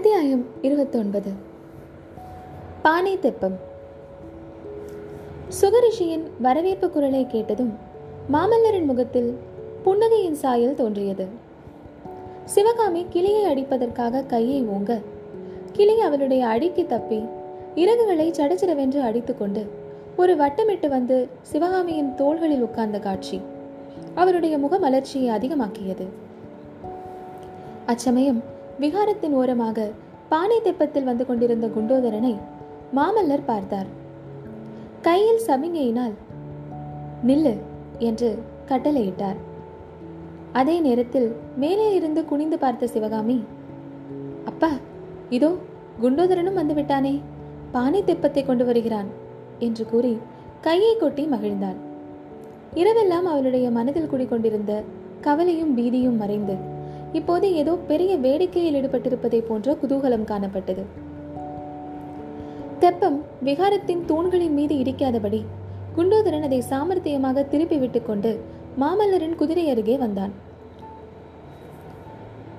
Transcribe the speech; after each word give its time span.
அத்தியாயம் 0.00 0.44
இருபத்தொன்பது. 0.62 1.30
பானை 2.82 3.18
தெப்பம். 3.18 3.58
சுகரிஷியின் 5.60 6.22
வரவேற்பு 6.40 6.90
குரலை 6.90 7.26
கேட்டதும் 7.26 7.74
மாமல்லரின் 8.32 8.84
முகத்தில் 8.84 9.38
புன்னகையின் 9.84 10.32
சாயல் 10.32 10.74
தோன்றியது. 10.74 11.26
சிவகாமி 12.44 13.06
கிளியை 13.10 13.44
அடிப்பதற்காக 13.44 14.26
கையை 14.26 14.62
ஓங்க 14.62 15.00
கிளி 15.72 16.00
அவளுடைய 16.00 16.46
அடிக்கு 16.46 16.86
தப்பி 16.86 17.24
இறகுகளை 17.74 18.30
சடச்சிடவென்று 18.30 19.00
அடித்துக்கொண்டு 19.00 19.70
ஒரு 20.16 20.36
வட்டமிட்டு 20.36 20.88
வந்து 20.88 21.28
சிவகாமியின் 21.42 22.14
தோள்களில் 22.14 22.62
உட்கார்ந்த 22.62 22.98
காட்சி 22.98 23.40
அவருடைய 24.14 24.58
முக 24.58 24.78
மலர்ச்சியை 24.78 25.36
அதிகமாக்கியது. 25.36 26.06
அச்சமயம் 27.86 28.58
விகாரத்தின் 28.82 29.34
ஓரமாக 29.40 29.78
பானை 30.30 30.58
தெப்பத்தில் 30.64 31.08
வந்து 31.08 31.24
கொண்டிருந்த 31.26 31.66
குண்டோதரனை 31.74 32.34
மாமல்லர் 32.96 33.48
பார்த்தார். 33.50 33.88
கையில் 35.06 35.42
சமிங்கையினால் 35.46 36.14
நில்லு 37.28 37.54
என்று 38.08 38.28
கட்டளையிட்டார். 38.70 39.38
அதே 40.52 40.76
நேரத்தில் 40.86 41.28
மேலே 41.62 41.88
இருந்து 41.98 42.20
குனிந்து 42.30 42.56
பார்த்த 42.58 42.92
சிவகாமி 42.94 43.38
அப்பா 44.44 44.72
இதோ 45.36 45.50
குண்டோதரனும் 46.00 46.58
வந்து 46.60 46.74
விட்டானே 46.74 47.14
பானை 47.74 48.00
தெப்பத்தை 48.04 48.42
கொண்டு 48.44 48.64
வருகிறான் 48.68 49.10
என்று 49.66 49.84
கூறி 49.92 50.14
கையை 50.66 50.92
கொட்டி 50.96 51.24
மகிழ்ந்தாள். 51.34 51.78
இரவெல்லாம் 52.80 53.26
அவளுடைய 53.32 53.66
மனதில் 53.78 54.10
குடிக்கொண்டிருந்த 54.10 54.72
கவலையும் 55.20 55.72
பீதியும் 55.78 56.20
மறைந்து 56.22 56.54
இப்போது 57.12 57.54
ஏதோ 57.54 57.72
பெரிய 57.90 58.16
வேடிக்கையில் 58.16 58.76
ஈடுபட்டிருப்பதை 58.80 59.40
போன்ற 59.46 59.76
குதூகலம் 59.82 60.26
காணப்பட்டது. 60.30 60.82
தெப்பம் 62.78 63.18
விகாரத்தின் 63.44 64.04
தூண்களின் 64.04 64.54
மீது 64.58 64.74
இடிக்காதபடி 64.74 65.40
குண்டோதரன் 65.96 66.46
அதை 66.48 66.60
சாமர்த்தியமாக 66.70 67.48
திருப்பி 67.48 67.76
விட்டுக்கொண்டு 67.76 68.30
மாமல்லரின் 68.80 69.38
குதிரை 69.40 69.64
அருகே 69.70 69.96
வந்தான். 69.96 70.32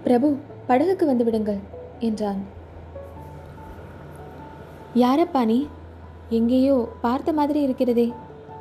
பிரபு 0.04 0.30
படகுக்கு 0.68 1.06
வந்து 1.06 1.24
விடுங்கள் 1.24 1.62
என்றான். 2.00 2.42
யாரப்பா 4.96 5.46
நீ? 5.46 5.60
எங்கேயோ 6.30 6.88
பார்த்த 7.02 7.34
மாதிரி 7.34 7.62
இருக்கிறதே 7.62 8.08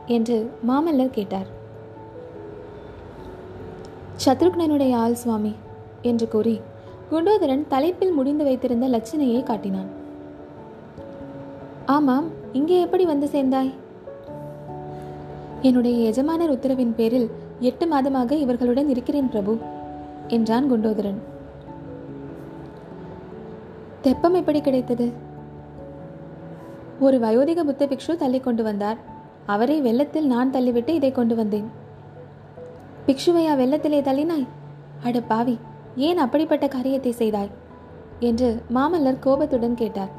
என்று 0.07 0.37
மாமல்லர் 0.69 1.17
கேட்டார். 1.19 1.51
சத்ருக்னனுடைய 4.27 4.95
ஆள் 4.95 5.15
சுவாமி. 5.15 5.53
என்று 6.03 6.29
கூறி 6.29 6.61
குண்டோதரன் 7.11 7.67
தலைப்பில் 7.69 8.13
முடிந்து 8.13 8.45
வைத்திருந்த 8.45 8.89
லட்சணையை 8.89 9.43
காட்டினான். 9.43 9.89
ஆமாம் 11.87 12.27
இங்கே 12.53 12.81
எப்படி 12.81 13.05
வந்து 13.05 13.29
சேர்ந்தாய்? 13.29 13.73
என்னுடைய 15.63 16.09
எஜமானர் 16.09 16.51
உத்தரவின் 16.51 16.95
பேரில் 16.95 17.31
எட்டு 17.61 17.87
மாதமாக 17.87 18.31
இவர்களுடன் 18.31 18.89
இருக்கிறேன் 18.89 19.29
பிரபு 19.29 19.59
என்றான் 20.29 20.73
குண்டோதரன். 20.73 21.19
தெப்பம் 24.01 24.35
எப்படி 24.35 24.61
கிடைத்தது? 24.61 25.13
ஒரு 27.01 27.19
வயோதிக 27.19 27.63
புத்த 27.63 27.87
பிக்ஷு 27.87 28.17
தள்ளி 28.17 28.41
கொண்டு 28.41 28.63
வந்தார். 28.63 28.97
அவரை 29.47 29.81
வெள்ளத்தில் 29.81 30.27
நான் 30.27 30.51
தள்ளிவிட்டு 30.51 30.89
இதை 30.89 31.13
கொண்டு 31.13 31.35
வந்தேன். 31.35 31.71
பிக்ஷுவையா 33.07 33.55
வெள்ளத்திலே 33.57 34.01
தள்ளினாய்? 34.03 34.47
அட 35.03 35.21
பாவி 35.21 35.59
ஏன் 35.97 36.19
அப்படிப்பட்ட 36.19 36.69
காரியத்தை 36.69 37.13
செய்தாய்? 37.13 37.51
என்று 38.21 38.63
மாமல்லர் 38.75 39.19
கோபத்துடன் 39.19 39.75
கேட்டார். 39.75 40.11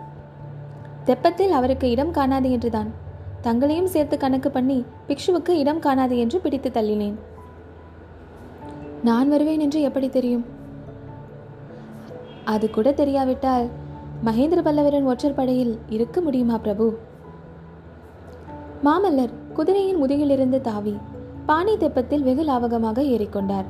தெப்பத்தில் 1.06 1.50
அவருக்கு 1.50 1.90
இடம் 1.90 2.12
காணாது 2.12 2.52
என்றுதான். 2.52 2.92
தங்களையும் 3.42 3.88
சேர்த்து 3.88 4.18
கணக்கு 4.18 4.52
பண்ணி 4.52 4.86
பிக்ஷுவுக்கு 5.08 5.50
இடம் 5.50 5.80
காணாது 5.80 6.18
என்று 6.18 6.40
பிடித்து 6.40 6.70
தள்ளினேன். 6.70 7.14
நான் 9.04 9.30
வருவேன் 9.30 9.60
என்று 9.60 9.82
எப்படி 9.82 10.10
தெரியும்? 10.10 10.46
அது 12.46 12.70
கூட 12.70 12.92
தெரியாவிட்டால் 12.92 13.70
மகேந்திர 14.26 14.62
பல்லவரின் 14.62 15.04
ஒற்றர் 15.04 15.34
படையில் 15.34 15.80
இருக்க 15.90 16.22
முடியுமா 16.22 16.58
பிரபு? 16.58 16.98
மாமல்லர் 18.84 19.34
குதிரையின் 19.54 20.04
முதுகிலிருந்து 20.04 20.62
தாவி 20.62 20.98
பானை 21.46 21.78
தெப்பத்தில் 21.78 22.22
வெகு 22.22 22.44
லாவகமாக 22.44 23.02
ஏறிக்கொண்டார். 23.02 23.66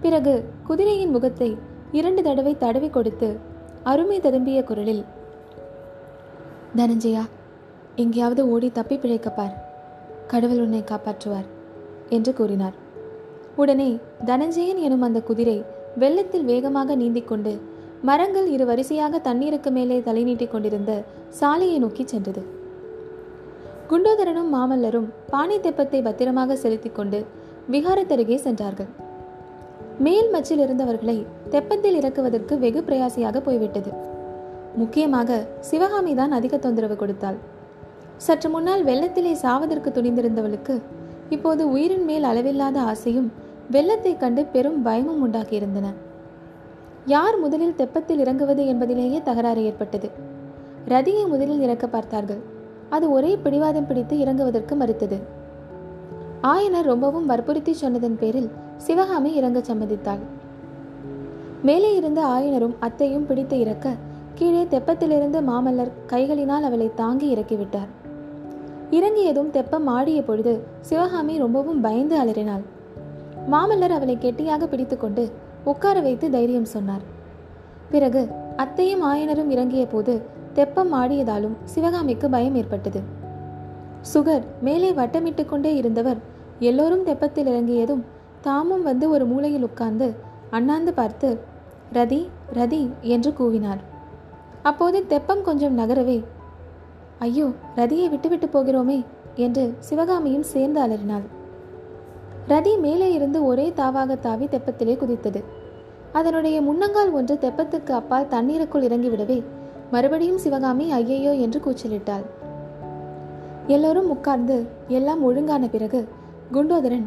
பிறகு 0.00 0.34
குதிரையின் 0.66 1.10
முகத்தை 1.10 1.56
இரண்டு 1.92 2.22
தடவை 2.22 2.56
தடவி 2.58 2.88
கொடுத்து 2.88 3.28
அருமை 3.82 4.20
ததும்பிய 4.20 4.64
குரலில் 4.64 5.02
தனஞ்சயா 6.76 7.24
எங்கேயாவது 7.96 8.42
ஓடி 8.48 8.68
தப்பி 8.72 8.96
பிழைக்கப்பார் 8.96 9.54
கடவுள் 10.26 10.60
உன்னை 10.60 10.84
காப்பாற்றுவார் 10.84 11.48
என்று 12.08 12.32
கூறினார். 12.34 12.76
உடனே 13.56 13.90
தனஞ்சயன் 14.24 14.80
எனும் 14.86 15.02
அந்த 15.02 15.20
குதிரை 15.22 15.64
வெள்ளத்தில் 15.98 16.44
வேகமாக 16.44 16.94
நீந்திக் 16.94 17.28
கொண்டு 17.28 17.52
மரங்கள் 18.02 18.46
இரு 18.46 18.64
வரிசையாக 18.66 19.18
தண்ணீருக்கு 19.18 19.70
மேலே 19.70 20.02
தலை 20.02 20.22
நீட்டிக் 20.24 20.50
கொண்டிருந்த 20.50 20.92
சாலையை 21.28 21.78
நோக்கி 21.78 22.04
சென்றது. 22.06 22.42
குண்டோதரனும் 23.90 24.50
மாமல்லரும் 24.54 25.08
பானை 25.30 25.58
தெப்பத்தை 25.58 26.02
பத்திரமாக 26.02 26.56
செலுத்திக் 26.56 26.94
கொண்டு 26.94 27.20
விகாரத்தருகே 27.70 28.36
சென்றார்கள். 28.36 28.90
மேல் 30.04 30.28
மச்சில் 30.34 30.62
இருந்தவர்களை 30.64 31.16
தெப்பத்தில் 31.52 31.96
இறக்குவதற்கு 32.00 32.54
வெகு 32.58 32.80
பிரயாசையாக 32.86 33.40
போய்விட்டது. 33.46 33.90
முக்கியமாக 34.80 35.40
சிவகாமி 35.60 36.14
தான் 36.14 36.32
அதிக 36.38 36.56
தொந்தரவு 36.56 36.96
கொடுத்தாள். 36.96 37.38
சற்று 38.16 38.48
முன்னால் 38.50 38.84
வெள்ளத்திலே 38.84 39.32
சாவதற்கு 39.42 39.90
துணிந்திருந்தவளுக்கு 39.96 40.74
இப்போது 41.30 41.62
உயிரின் 41.70 42.04
மேல் 42.04 42.22
அளவில்லாத 42.22 42.78
ஆசையும் 42.92 43.28
வெள்ளத்தை 43.70 44.12
கண்டு 44.16 44.44
பெரும் 44.44 44.78
பயமும் 44.82 45.20
உண்டாகியிருந்தன. 45.26 45.88
யார் 47.06 47.36
முதலில் 47.38 47.76
தெப்பத்தில் 47.80 48.22
இறங்குவது 48.24 48.66
என்பதிலேயே 48.66 49.20
தகராறு 49.28 49.62
ஏற்பட்டது. 49.64 50.10
ரதியை 50.88 51.26
முதலில் 51.28 51.60
இறக்க 51.60 51.86
பார்த்தார்கள். 51.86 52.42
அது 52.88 53.06
ஒரே 53.10 53.34
பிடிவாதம் 53.44 53.86
பிடித்து 53.86 54.16
இறங்குவதற்கு 54.16 54.74
மறுத்தது. 54.82 55.18
ஆயனர் 56.42 56.82
ரொம்பவும் 56.82 57.26
வற்புறுத்தி 57.26 57.72
சொன்னதன் 57.72 58.18
பேரில் 58.18 58.50
சிவகாமி 58.76 59.34
இறங்க 59.34 59.58
சம்மதித்தாள். 59.58 60.18
மேலே 61.62 61.96
இருந்த 61.96 62.26
ஆயனரும் 62.26 62.74
அத்தையும் 62.80 63.26
பிடித்து 63.26 63.58
இறக்க 63.58 63.94
கீழே 64.34 64.62
தெப்பத்திலிருந்து 64.62 65.40
மாமல்லர் 65.40 65.90
கைகளினால் 66.06 66.60
அவளை 66.60 66.90
தாங்கி 66.94 67.34
இறக்கிவிட்டார். 67.34 67.90
இறங்கியதும் 68.90 69.50
தெப்பம் 69.50 69.86
ஆடிய 69.86 70.22
பொழுது 70.22 70.62
சிவகாமி 70.80 71.38
ரொம்பவும் 71.38 71.80
பயந்து 71.80 72.18
அலறினாள். 72.18 72.62
மாமல்லர் 73.50 73.96
அவளை 73.98 74.18
கெட்டியாக 74.18 74.66
பிடித்துக்கொண்டு 74.66 75.30
உட்கார 75.64 76.00
வைத்து 76.00 76.30
தைரியம் 76.30 76.64
சொன்னார். 76.64 77.02
பிறகு 77.90 78.28
அத்தையும் 78.56 79.04
ஆயனரும் 79.04 79.50
இறங்கிய 79.50 79.86
போது 79.86 80.22
தெப்பம் 80.52 80.94
ஆடியதாலும் 80.94 81.56
சிவகாமிக்கு 81.64 82.30
பயம் 82.30 82.54
ஏற்பட்டது. 82.54 83.00
சுகர் 84.14 84.42
மேலே 84.60 84.90
வட்டமிட்டு 84.90 85.44
கொண்டே 85.44 85.76
இருந்தவர் 85.76 86.29
எல்லோரும் 86.60 87.06
தெப்பத்தில் 87.06 87.48
இறங்கியதும் 87.52 88.02
தாமும் 88.40 88.82
வந்து 88.82 89.10
ஒரு 89.10 89.24
மூலையில் 89.26 89.62
உட்கார்ந்து 89.62 90.08
அண்ணாந்து 90.50 90.92
பார்த்து 90.92 91.28
ரதி 91.92 92.20
ரதி 92.52 92.80
என்று 93.14 93.30
கூவினார். 93.30 93.80
அப்போது 94.62 94.98
தெப்பம் 95.06 95.42
கொஞ்சம் 95.42 95.78
நகரவே 95.78 96.18
ஐயோ 97.18 97.46
ரதியை 97.76 98.06
விட்டுவிட்டு 98.08 98.46
போகிறோமே 98.46 98.98
என்று 99.36 99.64
சிவகாமியும் 99.78 100.46
சேர்ந்து 100.52 100.80
அலறினாள். 100.80 101.26
ரதி 102.48 102.72
மேலே 102.78 103.08
இருந்து 103.12 103.38
ஒரே 103.44 103.66
தாவாக 103.76 104.18
தாவி 104.18 104.46
தெப்பத்திலே 104.46 104.96
குதித்தது. 104.96 105.42
அதனுடைய 106.12 106.56
முன்னங்கால் 106.60 107.12
ஒன்று 107.12 107.34
தெப்பத்துக்கு 107.42 107.90
அப்பால் 107.90 108.28
தண்ணீருக்குள் 108.28 108.86
இறங்கிவிடவே 108.88 109.38
மறுபடியும் 109.90 110.38
சிவகாமி 110.38 110.86
ஐயையோ 110.92 111.32
என்று 111.44 111.58
கூச்சலிட்டாள். 111.64 112.24
எல்லோரும் 113.66 114.08
உட்கார்ந்து 114.10 114.56
எல்லாம் 114.88 115.22
ஒழுங்கான 115.22 115.64
பிறகு 115.68 116.00
குண்டோதரன் 116.54 117.04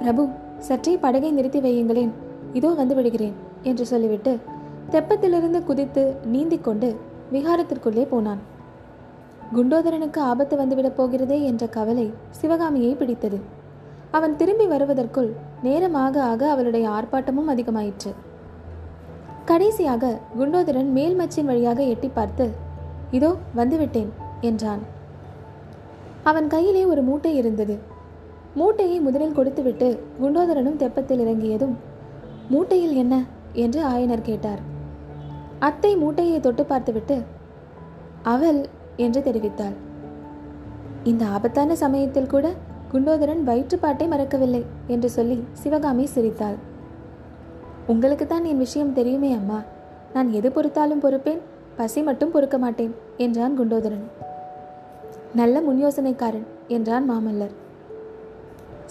பிரபு 0.00 0.24
சற்றே 0.58 0.96
படகை 0.96 1.32
நிறுத்தி 1.32 1.60
வையுங்களேன் 1.60 2.10
இதோ 2.52 2.68
வந்து 2.68 2.94
விடுகிறேன் 2.94 3.34
என்று 3.62 3.86
சொல்லிவிட்டு 3.86 4.38
தெப்பத்திலிருந்து 4.90 5.64
குதித்து 5.64 6.16
நீந்திக் 6.24 6.64
கொண்டு 6.64 6.88
விகாரத்திற்குள்ளே 7.32 8.04
போனான். 8.08 8.38
குண்டோதரனுக்கு 9.54 10.18
ஆபத்து 10.18 10.56
வந்துவிடப் 10.56 10.96
போகிறதே 10.96 11.42
என்ற 11.42 11.66
கவலை 11.66 12.12
சிவகாமியை 12.30 12.94
பிடித்தது. 12.94 13.40
அவன் 14.10 14.36
திரும்பி 14.36 14.66
வருவதற்குள் 14.66 15.30
நேரமாக 15.62 16.22
ஆக 16.22 16.50
அவளுடைய 16.50 16.88
ஆர்ப்பாட்டமும் 16.88 17.52
அதிகமாயிற்று. 17.54 18.12
கடைசியாக 19.44 20.18
குண்டோதரன் 20.38 20.90
மேல் 20.92 21.18
மச்சின் 21.20 21.44
வழியாக 21.44 21.82
எட்டி 21.82 22.08
பார்த்து 22.08 22.50
இதோ 23.10 23.36
வந்துவிட்டேன் 23.56 24.10
என்றான். 24.40 24.80
அவன் 26.22 26.46
கையிலே 26.46 26.84
ஒரு 26.84 27.02
மூட்டை 27.02 27.36
இருந்தது. 27.36 27.89
மூட்டையை 28.54 29.00
முதலில் 29.00 29.32
கொடுத்துவிட்டு 29.32 29.88
குண்டோதரனும் 30.20 30.80
தெப்பத்தில் 30.82 31.22
இறங்கியதும் 31.24 31.74
மூட்டையில் 32.48 32.94
என்ன? 32.94 33.14
என்று 33.52 33.80
ஆயனர் 33.84 34.22
கேட்டார். 34.22 34.60
அத்தை 35.58 35.96
மூட்டையை 35.96 36.40
தொட்டு 36.40 36.64
பார்த்துவிட்டு 36.64 37.16
அவள் 38.22 38.60
என்று 38.96 39.20
தெரிவித்தாள். 39.20 39.76
இந்த 41.04 41.24
ஆபத்தான 41.26 41.76
சமயத்தில் 41.76 42.26
கூட 42.26 42.46
குண்டோதரன் 42.92 43.42
வயிற்றுப்பாட்டை 43.46 44.06
மறக்கவில்லை 44.08 44.62
என்று 44.86 45.10
சொல்லி 45.10 45.44
சிவகாமி 45.52 46.06
சிரித்தாள். 46.06 46.58
உங்களுக்கு 47.86 48.26
தான் 48.26 48.44
என் 48.44 48.58
விஷயம் 48.58 48.92
தெரியுமே 48.92 49.32
அம்மா. 49.32 49.62
நான் 50.12 50.32
எது 50.32 50.48
பொறுத்தாலும் 50.48 51.02
பொறுப்பேன் 51.02 51.40
பசி 51.76 52.02
மட்டும் 52.02 52.30
பொறுக்க 52.30 52.58
மாட்டேன் 52.58 52.94
என்றான் 53.16 53.56
குண்டோதரன். 53.58 54.06
நல்ல 55.34 55.60
முன் 55.60 55.82
யோசனைக்காரன் 55.84 56.46
என்றான் 56.68 57.10
மாமல்லர். 57.10 57.54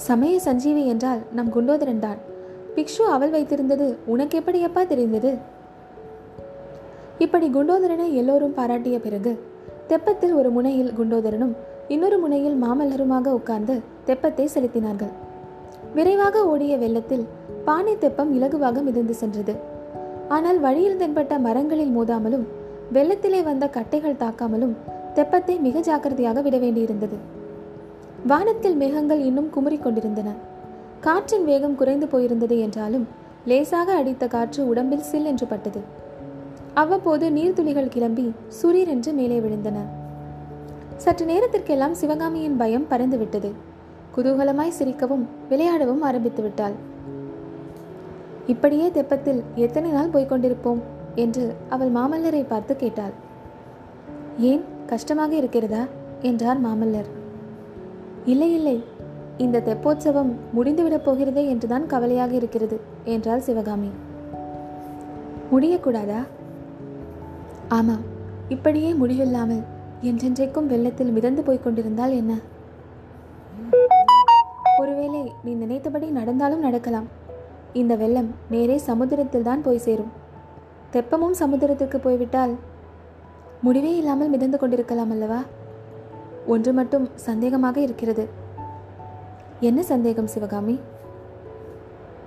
சமய 0.08 0.40
சஞ்சீவி 0.40 0.84
என்றால் 0.86 1.22
நம் 1.32 1.54
குண்டோதரன் 1.56 2.00
தான். 2.00 2.20
பிக்ஷு 2.76 3.04
அவள் 3.16 3.32
வைத்திருந்தது 3.32 3.88
உனக்கு 4.06 4.36
எப்படியப்பா 4.40 4.82
தெரிந்தது? 4.88 5.32
இப்படி 7.18 7.48
குண்டோதரனை 7.48 8.08
எல்லோரும் 8.14 8.54
பாராட்டிய 8.54 8.98
பிறகு 9.00 9.32
தெப்பத்தில் 9.88 10.34
ஒரு 10.34 10.50
முனையில் 10.52 10.94
குண்டோதரனும் 11.00 11.54
இன்னொரு 11.88 12.18
முனையில் 12.20 12.58
மாமல்லருமாக 12.64 13.34
உட்கார்ந்து 13.40 13.76
தெப்பத்தை 14.06 14.46
செலுத்தினார்கள். 14.56 15.14
விரைவாக 15.94 16.46
ஓடிய 16.46 16.74
வெள்ளத்தில் 16.78 17.26
பானை 17.66 17.96
தெப்பம் 17.98 18.32
இலகுவாக 18.38 18.82
மிதந்து 18.82 19.14
சென்றது. 19.14 19.56
ஆனால் 20.28 20.60
வழியில் 20.60 20.98
தென்பட்ட 20.98 21.40
மரங்களில் 21.40 21.96
மோதாமலும் 21.98 22.46
வெள்ளத்திலே 22.94 23.42
வந்த 23.44 23.68
கட்டைகள் 23.68 24.22
தாக்காமலும் 24.24 24.78
தெப்பத்தை 25.16 25.56
மிக 25.60 25.80
ஜாக்கிரதையாக 25.80 26.42
விட 26.42 26.58
வேண்டியிருந்தது. 26.58 27.18
வானத்தில் 28.28 28.76
மேகங்கள் 28.76 29.20
இன்னும் 29.20 29.50
குமுறிக் 29.50 29.84
கொண்டிருந்தன. 29.84 30.32
காற்றின் 31.00 31.46
வேகம் 31.46 31.76
குறைந்து 31.76 32.06
போயிருந்தது 32.06 32.60
என்றாலும் 32.60 33.08
லேசாக 33.46 33.94
அடித்த 33.94 34.28
காற்று 34.28 34.68
உடம்பில் 34.68 35.02
சில் 35.02 35.26
என்று 35.26 35.46
பட்டது. 35.46 35.80
அவ்வப்போது 36.74 37.30
நீர்த்துளிகள் 37.30 37.90
கிளம்பி 37.90 38.34
சுரீர் 38.62 38.88
என்று 38.88 39.14
மேலே 39.14 39.40
விழுந்தன. 39.40 39.78
சற்று 40.98 41.26
நேரத்திற்கெல்லாம் 41.26 41.94
சிவகாமியின் 41.94 42.58
பயம் 42.58 42.86
பறந்துவிட்டது. 42.90 43.52
குதூகலமாய் 44.16 44.74
சிரிக்கவும் 44.80 45.26
விளையாடவும் 45.50 46.02
ஆரம்பித்து 46.02 46.42
விட்டாள். 46.42 46.72
இப்படியே 48.48 48.88
தெப்பத்தில் 48.88 49.42
எத்தனை 49.56 49.92
நாள் 49.92 50.08
போய்க் 50.08 50.32
கொண்டிருப்போம்? 50.32 50.80
என்று 51.16 51.56
அவள் 51.70 51.92
மாமல்லரை 51.92 52.46
பார்த்து 52.48 52.76
கேட்டாள். 52.76 53.12
ஏன் 54.40 54.64
கஷ்டமாக 54.86 55.36
இருக்கிறதா? 55.36 55.84
என்றார் 56.22 56.62
மாமல்லர். 56.62 57.18
இல்லை 58.32 58.50
இல்லை. 58.58 58.78
இந்த 59.44 59.64
தெப்போற்சவம் 59.68 60.32
முடிந்துவிடப் 60.56 61.06
போகிறதே 61.06 61.44
என்றுதான் 61.54 61.86
கவலையாக 61.94 62.34
இருக்கிறது 62.40 62.78
என்றாள் 63.14 63.46
சிவகாமி. 63.48 63.92
முடியக்கூடாதா? 65.52 66.22
ஆமாம் 67.78 68.04
இப்படியே 68.56 68.90
முடிவில்லாமல் 69.02 69.64
என்றென்றைக்கும் 70.10 70.70
வெள்ளத்தில் 70.74 71.16
மிதந்து 71.18 71.42
போய்க் 71.48 71.64
கொண்டிருந்தால் 71.64 72.14
என்ன? 72.22 72.34
ஒருவேளை 74.82 75.22
நீ 75.46 75.52
நினைத்தபடி 75.64 76.08
நடந்தாலும் 76.18 76.66
நடக்கலாம். 76.68 77.08
இந்த 77.82 77.94
வெள்ளம் 78.02 78.30
நேரே 78.54 78.78
சமுத்திரத்தில் 78.90 79.48
தான் 79.50 79.66
போய் 79.68 79.86
சேரும். 79.88 80.12
தெப்பமும் 80.94 81.40
சமுத்திரத்துக்கு 81.42 81.98
போய்விட்டால் 82.06 82.54
முடிவே 83.66 83.94
இல்லாமல் 84.02 84.34
மிதந்து 84.34 84.58
கொண்டிருக்கலாம் 84.58 85.12
அல்லவா? 85.16 85.40
ஒன்று 86.50 86.72
மட்டும் 86.74 87.06
சந்தேகமாக 87.26 87.78
இருக்கிறது. 87.78 88.24
என்ன 89.60 89.84
சந்தேகம் 89.84 90.28
சிவகாமி? 90.28 90.76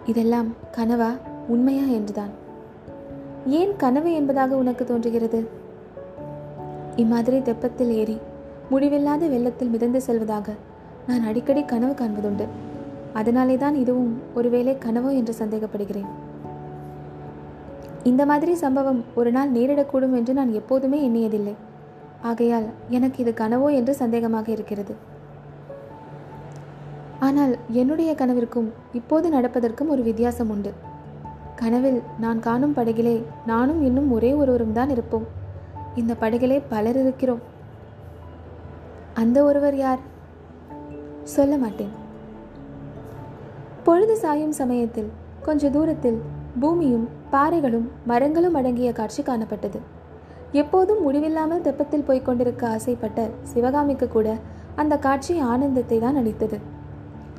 இதெல்லாம் 0.06 0.48
கனவா 0.76 1.10
உண்மையா 1.48 1.84
என்றுதான். 1.84 2.32
ஏன் 3.46 3.72
கனவு 3.76 4.10
என்பதாக 4.14 4.56
உனக்கு 4.56 4.84
தோன்றுகிறது? 4.84 5.40
இம்மாதிரி 6.96 7.38
தெப்பத்தில் 7.38 7.92
ஏறி 8.00 8.16
முடிவில்லாத 8.70 9.26
வெள்ளத்தில் 9.26 9.69
மிதந்து 9.69 10.00
செல்வதாக 10.00 10.54
நான் 11.06 11.25
அடிக்கடி 11.25 11.64
கனவு 11.64 11.92
காண்பதுண்டு. 11.92 12.46
அதனாலே 13.12 13.56
தான் 13.56 13.75
இதுவும் 13.75 14.12
ஒருவேளை 14.34 14.75
கனவோ 14.78 15.10
என்று 15.14 15.34
சந்தேகப்படுகிறேன். 15.38 16.10
இந்த 18.02 18.26
மாதிரி 18.26 18.54
சம்பவம் 18.54 19.04
ஒரு 19.14 19.30
நாள் 19.30 19.52
நேரிடக்கூடும் 19.52 20.16
என்று 20.20 20.32
நான் 20.32 20.52
எப்போதுமே 20.52 20.98
எண்ணியதில்லை. 21.08 21.54
ஆகையால் 22.22 22.66
எனக்கு 22.88 23.19
இது 23.19 23.34
கனவோ 23.36 23.74
என்று 23.74 23.96
சந்தேகமாக 23.98 24.48
இருக்கிறது. 24.48 24.94
ஆனால் 27.20 27.58
என்னுடைய 27.69 28.14
கனவிற்கும் 28.19 28.69
இப்போது 28.92 29.32
நடப்பதற்கும் 29.32 29.88
ஒரு 29.88 30.02
வித்தியாசம் 30.02 30.50
உண்டு. 30.50 30.72
கனவில் 31.54 32.02
நான் 32.20 32.40
காணும் 32.40 32.74
படகிலே 32.76 33.22
நானும் 33.46 33.82
இன்னும் 33.82 34.12
ஒரே 34.12 34.32
ஒருவரும் 34.32 34.72
தான் 34.72 34.90
இருப்போம். 34.90 35.26
இந்த 35.94 36.14
படகிலே 36.20 36.62
பலர் 36.69 37.00
இருக்கிறோம். 37.00 37.42
அந்த 39.14 39.44
ஒருவர் 39.44 39.76
யார்? 39.76 39.98
சொல்ல 41.22 41.56
மாட்டேன். 41.56 41.92
பொழுது 43.84 44.16
சாயும் 44.16 44.50
சமயத்தில் 44.50 45.10
கொஞ்ச 45.42 45.70
தூரத்தில் 45.70 46.20
பூமியும் 46.60 47.08
பாறைகளும் 47.32 47.88
மரங்களும் 48.04 48.54
அடங்கிய 48.54 48.92
காட்சி 48.92 49.22
காணப்பட்டது. 49.22 49.80
எப்போதும் 50.52 51.02
முடிவில்லாமல் 51.02 51.62
தெப்பத்தில் 51.66 52.06
போய்க் 52.06 52.25
கொண்டிருக்க 52.25 52.66
ஆசைப்பட்ட 52.66 53.28
சிவகாமிக்கு 53.43 54.08
கூட 54.08 54.37
அந்த 54.75 54.96
காட்சி 54.96 55.38
ஆனந்தத்தை 55.38 55.99
தான் 55.99 56.16
அளித்தது. 56.16 56.58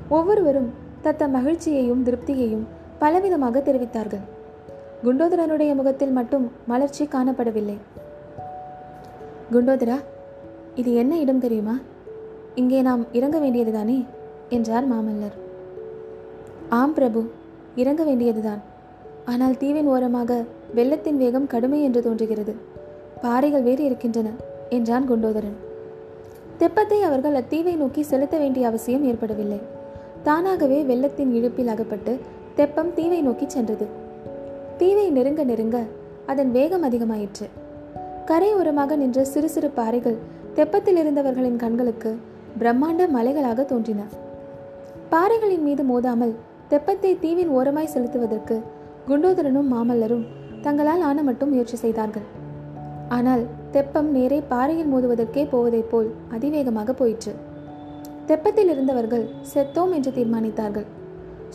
ஒவ்வொருவரும் 0.09 0.69
தத்த 1.03 1.27
மகிழ்ச்சியையும் 1.27 2.01
திருப்தியையும் 2.03 2.65
பலவிதமாக 2.99 3.61
தெரிவித்தார்கள். 3.67 4.25
குண்டோதரனுடைய 5.03 5.75
முகத்தில் 5.75 6.11
மட்டும் 6.11 6.51
மலர்ச்சி 6.65 7.05
காணப்படவில்லை. 7.05 7.77
குண்டோதரா 9.51 9.97
இது 10.75 10.93
என்ன 10.93 11.17
இடம் 11.17 11.39
தெரியுமா? 11.39 11.77
இங்கே 12.55 12.81
நாம் 12.81 13.05
இறங்க 13.11 13.37
வேண்டியதுதானே? 13.39 14.05
என்றார் 14.49 14.91
மாமல்லர். 14.91 15.37
ஆம் 16.69 16.93
பிரபு 16.93 17.21
இறங்க 17.75 18.03
வேண்டியதுதான். 18.03 18.61
ஆனால் 19.25 19.57
தீவின் 19.57 19.87
ஓரமாக 19.87 20.43
வெள்ளத்தின் 20.75 21.17
வேகம் 21.17 21.47
கடுமை 21.47 21.81
என்று 21.81 22.01
தோன்றுகிறது. 22.01 22.55
பாறைகள் 23.23 23.65
வேறு 23.67 23.83
இருக்கின்றன 23.89 24.29
என்றான் 24.77 25.07
குண்டோதரன். 25.09 25.57
தெப்பத்தை 26.59 26.99
அவர்கள் 27.07 27.37
அத்தீவை 27.39 27.73
நோக்கி 27.81 28.01
செலுத்த 28.11 28.35
வேண்டிய 28.41 28.63
அவசியம் 28.69 29.05
ஏற்படவில்லை. 29.09 29.59
தானாகவே 30.27 30.79
வெள்ளத்தின் 30.89 31.31
இழுப்பில் 31.37 31.71
அகப்பட்டு 31.73 32.13
தெப்பம் 32.57 32.91
தீவை 32.97 33.19
நோக்கி 33.27 33.45
சென்றது. 33.55 33.85
தீவை 34.79 35.07
நெருங்க 35.17 35.41
நெருங்க 35.51 35.77
அதன் 36.31 36.51
வேகம் 36.57 36.85
அதிகமாயிற்று. 36.89 37.47
கரையோரமாக 38.29 38.95
நின்ற 39.01 39.23
சிறு 39.33 39.49
சிறு 39.55 39.69
பாறைகள் 39.79 40.21
தெப்பத்தில் 40.57 40.99
இருந்தவர்களின் 41.01 41.61
கண்களுக்கு 41.63 42.11
பிரம்மாண்ட 42.59 43.07
மலைகளாக 43.15 43.65
தோன்றின. 43.71 44.01
பாறைகளின் 45.13 45.65
மீது 45.67 45.83
மோதாமல் 45.91 46.37
தெப்பத்தை 46.71 47.11
தீவின் 47.23 47.51
ஓரமாய் 47.57 47.93
செலுத்துவதற்கு 47.95 48.55
குண்டோதரனும் 49.09 49.71
மாமல்லரும் 49.73 50.25
தங்களால் 50.65 51.03
ஆன 51.09 51.23
மட்டும் 51.29 51.51
முயற்சி 51.53 51.77
செய்தார்கள். 51.85 52.27
ஆனால் 53.09 53.45
தெப்பம் 53.71 54.11
நேரே 54.11 54.43
பாறையில் 54.49 54.93
மோதுவதற்கே 54.93 55.49
போவதைப் 55.49 55.91
போல் 55.91 56.13
அதிவேகமாக 56.31 56.93
போயிற்று. 56.93 57.35
தெப்பத்தில் 58.27 58.69
இருந்தவர்கள் 58.69 59.29
செத்தோம் 59.53 59.93
என்று 59.93 60.11
தீர்மானித்தார்கள். 60.11 60.85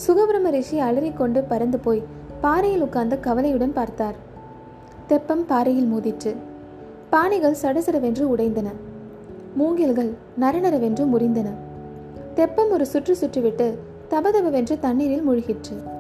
சுகபிரம 0.07 0.51
ரிஷி 0.51 0.81
அலறிக்கொண்டு 0.81 1.43
பறந்து 1.43 1.79
போய் 1.79 2.03
பாறையில் 2.41 2.81
உட்கார்ந்து 2.81 3.21
கவலையுடன் 3.21 3.73
பார்த்தார். 3.73 4.15
தெப்பம் 5.07 5.47
பாறையில் 5.47 5.93
மோதிற்று. 5.93 6.35
பானைகள் 7.13 7.55
சடசடவென்று 7.63 8.37
உடைந்தன. 8.37 8.67
மூங்கில்கள் 9.59 10.11
நரநரவென்று 10.41 11.07
முறிந்தன. 11.15 11.47
தெப்பம் 12.35 12.71
ஒரு 12.71 12.87
சுற்று 12.87 13.17
சுற்றிவிட்டு 13.21 13.75
தபதபவென்று 14.11 14.79
தண்ணீரில் 14.79 15.29
மூழ்கிற்று. 15.29 15.98